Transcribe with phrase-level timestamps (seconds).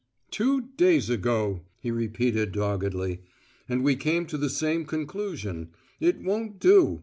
[0.31, 3.19] "Two days ago," he repeated doggedly;
[3.69, 6.99] "and we came to the same conclusion: it won't do.